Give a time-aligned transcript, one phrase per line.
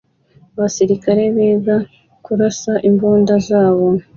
[0.55, 1.75] Abasirikare biga
[2.25, 3.87] kurasa imbunda zabo